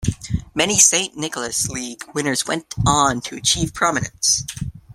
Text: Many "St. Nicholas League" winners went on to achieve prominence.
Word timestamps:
Many 0.55 0.79
"St. 0.79 1.15
Nicholas 1.15 1.69
League" 1.69 2.01
winners 2.15 2.47
went 2.47 2.73
on 2.87 3.21
to 3.21 3.35
achieve 3.35 3.71
prominence. 3.75 4.43